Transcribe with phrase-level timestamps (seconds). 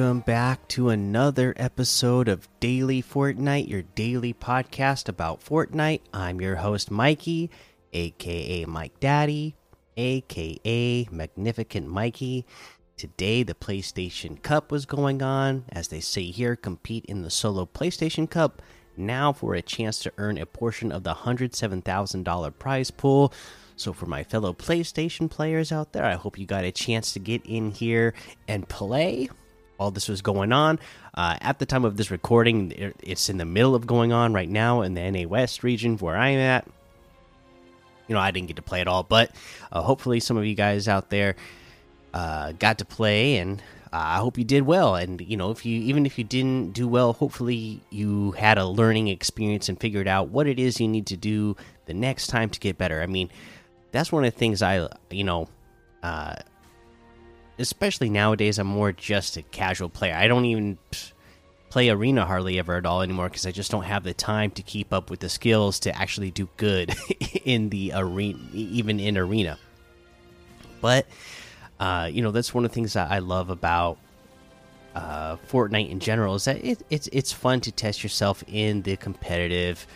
[0.00, 6.00] Welcome back to another episode of Daily Fortnite, your daily podcast about Fortnite.
[6.14, 7.50] I'm your host, Mikey,
[7.92, 9.56] aka Mike Daddy,
[9.98, 12.46] aka Magnificent Mikey.
[12.96, 15.66] Today, the PlayStation Cup was going on.
[15.68, 18.62] As they say here, compete in the solo PlayStation Cup
[18.96, 23.34] now for a chance to earn a portion of the $107,000 prize pool.
[23.76, 27.18] So, for my fellow PlayStation players out there, I hope you got a chance to
[27.18, 28.14] get in here
[28.48, 29.28] and play
[29.80, 30.78] while this was going on.
[31.14, 34.48] Uh, at the time of this recording, it's in the middle of going on right
[34.48, 36.66] now in the NA West region where I'm at.
[38.06, 39.30] You know, I didn't get to play at all, but
[39.72, 41.34] uh, hopefully, some of you guys out there
[42.12, 44.96] uh, got to play, and uh, I hope you did well.
[44.96, 48.66] And you know, if you even if you didn't do well, hopefully you had a
[48.66, 52.50] learning experience and figured out what it is you need to do the next time
[52.50, 53.00] to get better.
[53.00, 53.30] I mean,
[53.92, 55.48] that's one of the things I you know.
[57.60, 60.14] Especially nowadays, I'm more just a casual player.
[60.14, 60.78] I don't even
[61.68, 64.62] play arena hardly ever at all anymore because I just don't have the time to
[64.62, 66.94] keep up with the skills to actually do good
[67.44, 69.58] in the arena, even in arena.
[70.80, 71.06] But
[71.78, 73.98] uh, you know, that's one of the things that I love about
[74.94, 78.96] uh, Fortnite in general is that it, it's it's fun to test yourself in the
[78.96, 79.86] competitive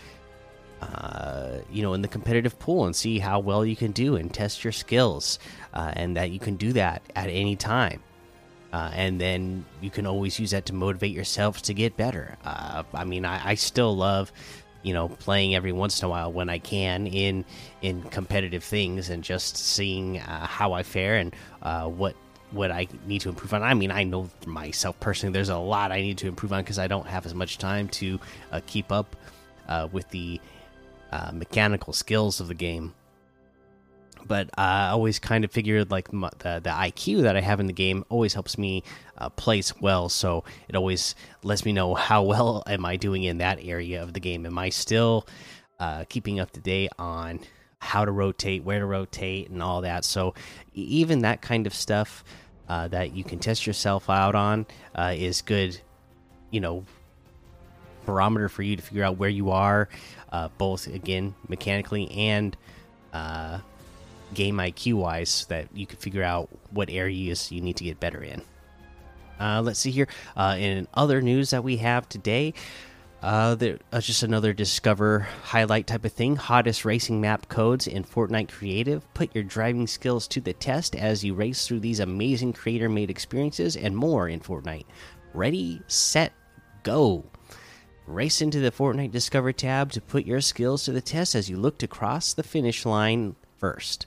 [0.83, 4.33] uh, you know, in the competitive pool and see how well you can do and
[4.33, 5.39] test your skills,
[5.72, 8.03] uh, and that you can do that at any time.
[8.72, 12.36] Uh, and then you can always use that to motivate yourself to get better.
[12.45, 14.33] Uh, I mean, I, I, still love,
[14.83, 17.45] you know, playing every once in a while when I can in
[17.83, 22.17] in competitive things and just seeing uh, how I fare and uh, what
[22.50, 23.62] what I need to improve on.
[23.62, 26.80] I mean, I know myself personally, there's a lot I need to improve on because
[26.80, 28.19] I don't have as much time to
[28.67, 29.14] keep up
[29.92, 30.41] with the
[31.13, 32.95] uh, mechanical skills of the game.
[34.27, 37.75] But I always kind of figured like the, the IQ that I have in the
[37.75, 38.83] game always helps me
[39.19, 40.09] uh, place well.
[40.09, 44.15] So it always lets me know how well am I doing in that area of
[44.15, 44.47] the game.
[44.47, 45.27] Am I still
[45.79, 47.41] uh, keeping up to date on
[47.85, 50.05] how to rotate, where to rotate, and all that.
[50.05, 50.35] So
[50.73, 52.25] even that kind of stuff
[52.69, 55.79] uh, that you can test yourself out on uh, is good.
[56.51, 56.85] You know,
[58.05, 59.89] barometer for you to figure out where you are,
[60.33, 62.57] uh, both again mechanically and
[63.13, 63.59] uh,
[64.33, 68.01] game IQ wise, so that you can figure out what areas you need to get
[68.01, 68.42] better in.
[69.39, 70.09] Uh, let's see here.
[70.37, 72.55] Uh, in other news that we have today,
[73.25, 76.36] uh, there, uh, just another discover highlight type of thing.
[76.36, 79.03] Hottest racing map codes in Fortnite Creative.
[79.15, 83.09] Put your driving skills to the test as you race through these amazing creator made
[83.09, 84.85] experiences and more in Fortnite.
[85.33, 86.35] Ready, set,
[86.83, 87.25] go.
[88.07, 91.57] Race into the Fortnite Discover tab to put your skills to the test as you
[91.57, 94.07] look to cross the finish line first.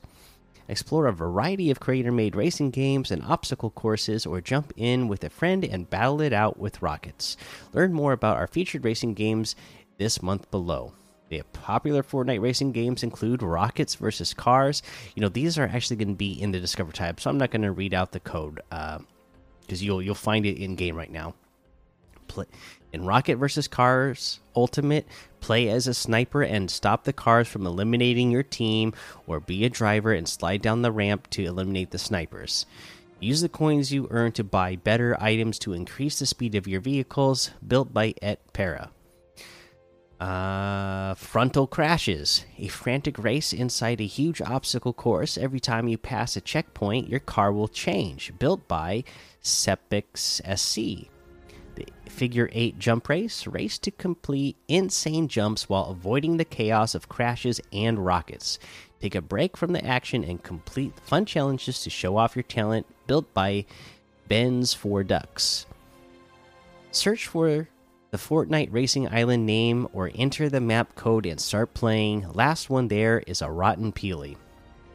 [0.68, 5.24] Explore a variety of creator made racing games and obstacle courses, or jump in with
[5.24, 7.38] a friend and battle it out with rockets.
[7.74, 9.56] Learn more about our featured racing games
[9.98, 10.94] this month below.
[11.30, 14.84] The popular Fortnite racing games include Rockets versus Cars.
[15.16, 17.50] You know these are actually going to be in the Discover tab, so I'm not
[17.50, 21.12] going to read out the code because uh, you'll you'll find it in game right
[21.12, 21.34] now.
[22.28, 22.46] Play
[22.94, 23.68] in Rocket vs.
[23.68, 25.08] Cars Ultimate,
[25.40, 28.94] play as a sniper and stop the cars from eliminating your team,
[29.28, 32.66] or be a driver and slide down the ramp to eliminate the snipers.
[33.20, 36.82] Use the coins you earn to buy better items to increase the speed of your
[36.82, 38.90] vehicles, built by Et Para.
[40.20, 42.46] Uh, frontal crashes.
[42.58, 45.38] A frantic race inside a huge obstacle course.
[45.38, 48.34] Every time you pass a checkpoint, your car will change.
[48.40, 49.04] Built by
[49.44, 51.10] Sepix SC
[52.08, 53.48] figure eight jump race.
[53.48, 58.60] Race to complete insane jumps while avoiding the chaos of crashes and rockets.
[59.00, 62.88] Take a break from the action and complete fun challenges to show off your talent.
[63.06, 63.66] Built by
[64.28, 65.66] Ben's for Ducks.
[66.92, 67.70] Search for
[68.12, 72.28] the Fortnite Racing Island name or enter the map code and start playing.
[72.32, 74.38] Last one there is a Rotten Peely.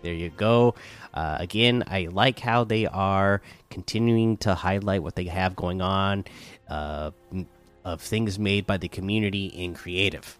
[0.03, 0.75] There you go.
[1.15, 3.41] Uh, again, I like how they are
[3.71, 6.25] continuing to highlight what they have going on
[6.69, 7.13] uh,
[7.85, 10.39] of things made by the community in creative.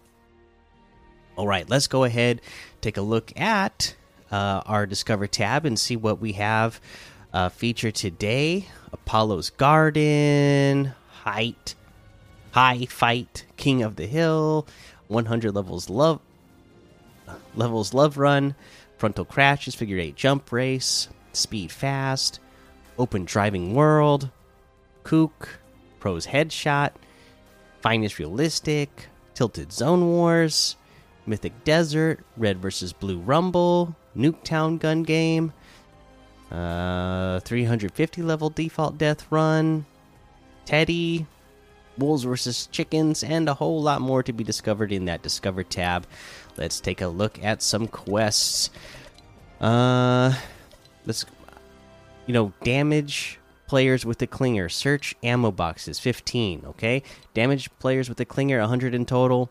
[1.35, 2.41] All right, let's go ahead
[2.83, 3.95] take a look at
[4.31, 6.79] uh, our Discover tab and see what we have
[7.33, 8.67] uh, featured today.
[8.91, 10.93] Apollo's Garden,
[11.23, 11.75] Height,
[12.51, 14.67] High Fight, King of the Hill,
[15.07, 16.19] 100 levels love
[17.55, 18.55] levels love run,
[18.97, 22.39] frontal crashes, figure eight jump race, speed fast,
[22.97, 24.29] open driving world,
[25.03, 25.59] kook,
[25.99, 26.91] pros headshot,
[27.81, 30.75] finest realistic, tilted zone wars,
[31.25, 35.53] mythic desert, red versus blue rumble, nuketown gun game,
[36.51, 39.85] uh, 350 level default death run,
[40.65, 41.25] Teddy,
[41.97, 46.07] wolves versus chickens, and a whole lot more to be discovered in that Discover tab.
[46.57, 48.69] Let's take a look at some quests.
[49.59, 50.33] Uh,
[51.05, 51.25] let's,
[52.25, 54.71] you know, damage players with the clinger.
[54.71, 56.63] Search ammo boxes, 15.
[56.67, 57.03] Okay,
[57.33, 59.49] damage players with the clinger, 100 in total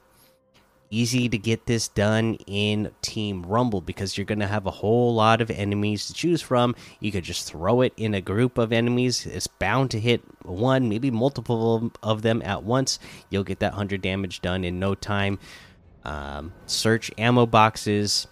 [0.92, 5.14] easy to get this done in Team Rumble because you're going to have a whole
[5.14, 6.76] lot of enemies to choose from.
[7.00, 9.26] You could just throw it in a group of enemies.
[9.26, 12.98] It's bound to hit one, maybe multiple of them at once.
[13.30, 15.38] You'll get that 100 damage done in no time.
[16.04, 18.26] Um, search ammo boxes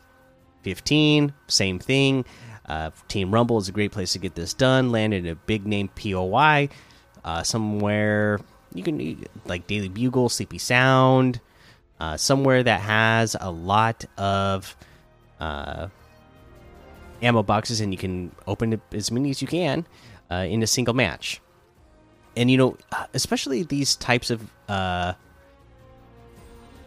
[0.63, 2.25] 15, same thing.
[2.67, 4.91] Uh, Team Rumble is a great place to get this done.
[4.91, 6.69] Land in a big name POI
[7.25, 8.41] uh, somewhere.
[8.75, 11.41] You can like Daily Bugle, Sleepy Sound,
[11.99, 14.77] uh, somewhere that has a lot of
[15.41, 15.89] uh,
[17.23, 19.87] ammo boxes, and you can open as many as you can
[20.31, 21.41] uh, in a single match.
[22.37, 22.77] And you know,
[23.13, 25.15] especially these types of uh,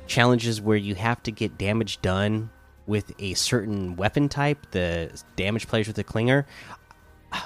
[0.08, 2.50] challenges where you have to get damage done
[2.86, 6.46] with a certain weapon type, the damage players with the clinger.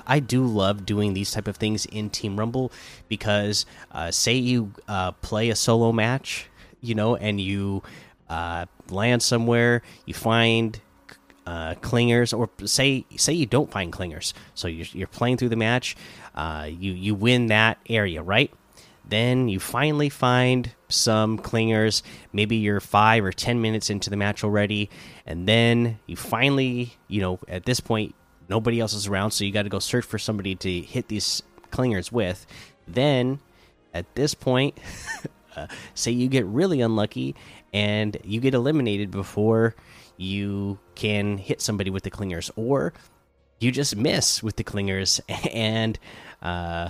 [0.05, 2.71] I do love doing these type of things in Team Rumble
[3.07, 6.49] because, uh, say you uh, play a solo match
[6.81, 7.83] you know, and you
[8.29, 10.79] uh, land somewhere, you find
[11.45, 15.55] uh, clingers, or say say you don't find clingers, so you're, you're playing through the
[15.55, 15.95] match,
[16.35, 18.51] uh, you you win that area, right?
[19.09, 22.01] Then you finally find some clingers.
[22.33, 24.89] Maybe you're five or ten minutes into the match already,
[25.25, 28.15] and then you finally, you know, at this point,
[28.49, 31.41] nobody else is around, so you got to go search for somebody to hit these
[31.71, 32.45] clingers with.
[32.87, 33.39] Then,
[33.93, 34.77] at this point,
[35.55, 37.35] uh, say you get really unlucky
[37.73, 39.75] and you get eliminated before
[40.17, 42.93] you can hit somebody with the clingers, or
[43.59, 45.19] you just miss with the clingers
[45.53, 45.97] and
[46.41, 46.89] uh,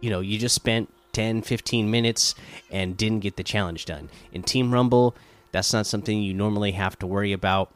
[0.00, 2.34] you know you just spent 10 15 minutes
[2.70, 4.08] and didn't get the challenge done.
[4.32, 5.14] In team rumble
[5.52, 7.70] that's not something you normally have to worry about.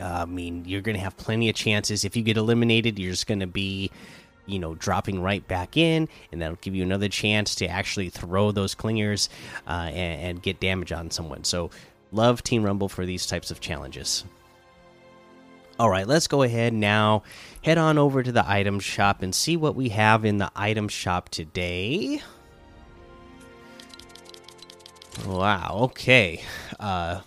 [0.00, 2.04] Uh, i mean you're gonna have plenty of chances.
[2.04, 3.90] If you get eliminated you're just gonna be
[4.46, 8.50] you know dropping right back in and that'll give you another chance to actually throw
[8.50, 9.28] those clingers
[9.66, 11.44] uh, and, and get damage on someone.
[11.44, 11.70] So
[12.12, 14.24] love team rumble for these types of challenges
[15.78, 17.22] all right let's go ahead now
[17.62, 20.88] head on over to the item shop and see what we have in the item
[20.88, 22.20] shop today
[25.26, 26.42] wow okay
[26.78, 27.20] uh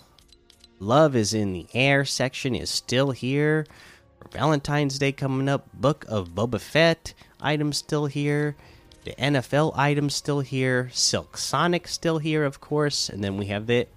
[0.80, 3.66] love is in the air section is still here
[4.32, 5.68] Valentine's Day coming up.
[5.74, 8.56] Book of Boba Fett items still here.
[9.04, 10.90] The NFL items still here.
[10.94, 13.10] Silk Sonic still here, of course.
[13.10, 13.88] And then we have the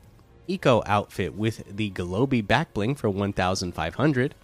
[0.48, 4.34] Eco outfit with the Globy back bling for 1,500.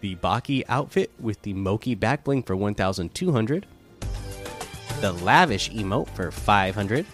[0.00, 3.66] The Baki outfit with the Moki back bling for 1,200.
[5.00, 7.06] The Lavish emote for 500.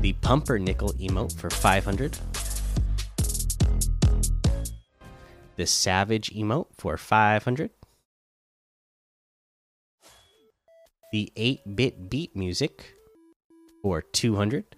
[0.00, 2.18] The Pumpernickel emote for 500
[5.56, 7.70] the Savage emote for 500.
[11.12, 12.94] The 8 bit beat music
[13.82, 14.76] for 200.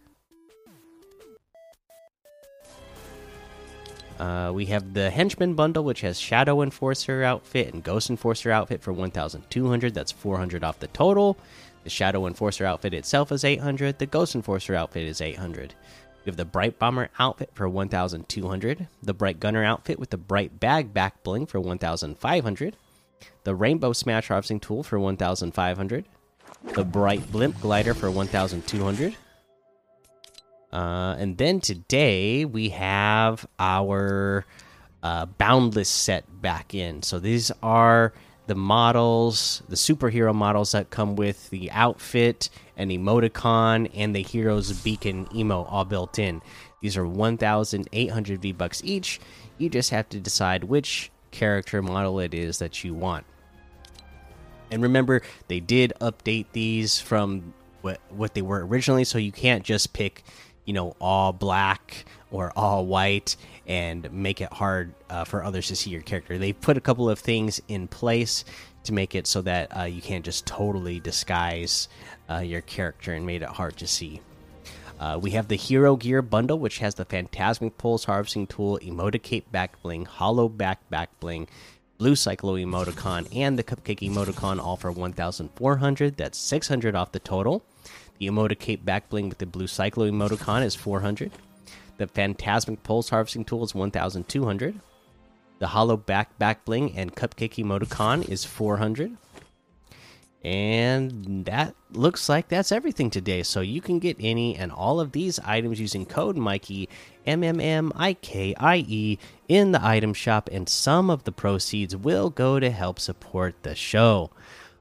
[4.18, 8.82] Uh, we have the Henchman bundle, which has Shadow Enforcer outfit and Ghost Enforcer outfit
[8.82, 9.94] for 1,200.
[9.94, 11.38] That's 400 off the total.
[11.84, 13.98] The Shadow Enforcer outfit itself is 800.
[13.98, 15.74] The Ghost Enforcer outfit is 800.
[16.24, 18.88] We have the Bright Bomber outfit for 1,200.
[19.02, 22.76] The Bright Gunner outfit with the Bright Bag back bling for 1,500.
[23.44, 26.04] The Rainbow Smash harvesting tool for 1,500.
[26.74, 29.16] The Bright Blimp glider for 1,200.
[30.72, 34.44] Uh, and then today we have our
[35.02, 37.02] uh, Boundless set back in.
[37.02, 38.12] So these are
[38.46, 44.72] the models, the superhero models that come with the outfit and emoticon and the hero's
[44.80, 46.42] beacon emo all built in.
[46.80, 49.20] These are 1,800 V bucks each.
[49.58, 53.26] You just have to decide which character model it is that you want.
[54.70, 59.64] And remember, they did update these from what what they were originally, so you can't
[59.64, 60.24] just pick,
[60.68, 65.74] you know, all black or all white and make it hard uh, for others to
[65.74, 66.36] see your character.
[66.36, 68.44] They put a couple of things in place
[68.84, 71.88] to make it so that uh, you can't just totally disguise
[72.28, 74.20] uh, your character and made it hard to see.
[75.00, 79.44] Uh, we have the Hero Gear bundle, which has the Phantasmic Pulse Harvesting Tool, Emoticape
[79.50, 81.48] Back Bling, Hollow Back Back Bling,
[81.96, 86.16] Blue Cyclo Emoticon, and the Cupcake Emoticon, all for 1,400.
[86.18, 87.64] That's 600 off the total.
[88.18, 91.30] The Emoticape Back Bling with the Blue Cyclo Emoticon is 400.
[91.98, 94.80] The Phantasmic Pulse Harvesting Tool is 1,200.
[95.58, 99.16] The Hollow Back Back Bling and Cupcake Emoticon is 400.
[100.44, 103.42] And that looks like that's everything today.
[103.42, 106.88] So you can get any and all of these items using code Mikey
[107.26, 111.32] M M M I K I E in the item shop, and some of the
[111.32, 114.30] proceeds will go to help support the show.